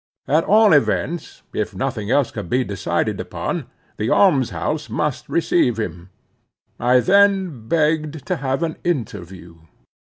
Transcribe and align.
At 0.27 0.43
all 0.45 0.73
events, 0.73 1.43
if 1.53 1.75
nothing 1.75 2.09
else 2.09 2.31
could 2.31 2.49
be 2.49 2.63
decided 2.63 3.19
upon, 3.19 3.67
the 3.97 4.09
alms 4.09 4.49
house 4.49 4.89
must 4.89 5.29
receive 5.29 5.77
him. 5.77 6.09
I 6.79 7.01
then 7.01 7.67
begged 7.67 8.25
to 8.25 8.37
have 8.37 8.63
an 8.63 8.77
interview. 8.83 9.59